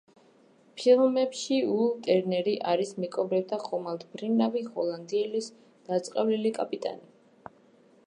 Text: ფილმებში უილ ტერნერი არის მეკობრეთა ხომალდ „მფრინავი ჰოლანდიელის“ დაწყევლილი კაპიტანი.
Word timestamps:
ფილმებში 0.79 1.59
უილ 1.73 1.91
ტერნერი 2.07 2.55
არის 2.73 2.95
მეკობრეთა 3.03 3.61
ხომალდ 3.67 4.09
„მფრინავი 4.09 4.67
ჰოლანდიელის“ 4.73 5.55
დაწყევლილი 5.93 6.57
კაპიტანი. 6.61 7.57